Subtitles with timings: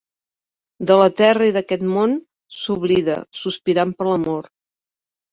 [0.91, 2.15] De la terra i d’aquest món
[2.59, 4.51] s’oblida, sospirant per la mort.